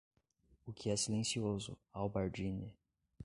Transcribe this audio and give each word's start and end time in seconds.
O 0.65 0.73
que 0.73 0.89
é 0.89 0.95
silencioso, 0.97 1.77
Albardine. 1.93 2.73